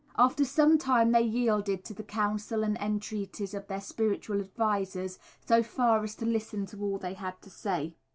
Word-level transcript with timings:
After 0.17 0.43
some 0.45 0.79
time 0.79 1.11
they 1.11 1.21
yielded 1.21 1.83
to 1.85 1.93
the 1.93 2.01
counsel 2.01 2.63
and 2.63 2.75
entreaties 2.77 3.53
of 3.53 3.67
their 3.67 3.79
spiritual 3.79 4.39
advisers 4.39 5.19
so 5.45 5.61
far 5.61 6.03
as 6.03 6.15
to 6.15 6.25
listen 6.25 6.65
to 6.65 6.81
all 6.83 6.97
they 6.97 7.13
had 7.13 7.39
to 7.43 7.51
say. 7.51 7.93